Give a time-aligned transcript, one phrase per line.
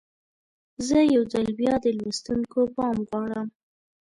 [0.87, 3.47] زه یو ځل بیا د لوستونکو پام غواړم.